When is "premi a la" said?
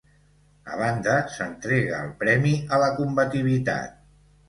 2.25-2.91